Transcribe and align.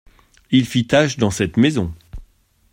Il 0.49 0.65
fit 0.65 0.87
tache 0.87 1.17
dans 1.19 1.29
cette 1.29 1.57
maison. 1.57 1.93